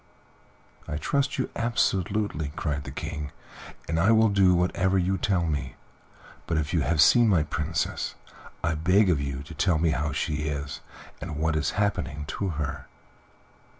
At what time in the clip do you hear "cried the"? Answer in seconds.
2.55-2.91